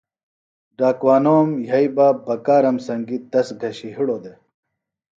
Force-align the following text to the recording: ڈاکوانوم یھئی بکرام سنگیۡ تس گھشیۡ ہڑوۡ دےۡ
ڈاکوانوم 0.77 1.49
یھئی 1.69 1.87
بکرام 2.27 2.77
سنگیۡ 2.85 3.21
تس 3.31 3.47
گھشیۡ 3.61 3.95
ہڑوۡ 3.97 4.21
دےۡ 4.23 4.37